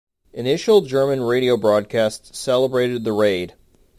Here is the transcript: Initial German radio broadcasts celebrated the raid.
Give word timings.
Initial 0.33 0.81
German 0.81 1.21
radio 1.21 1.55
broadcasts 1.57 2.35
celebrated 2.35 3.03
the 3.03 3.13
raid. 3.13 3.53